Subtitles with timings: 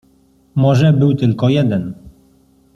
[0.55, 1.93] "Może był tylko jeden."